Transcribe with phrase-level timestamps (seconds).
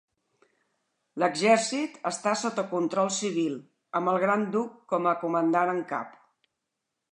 [1.23, 3.59] L'exèrcit està sota control civil,
[4.01, 6.21] amb el gran duc com a comandant en cap.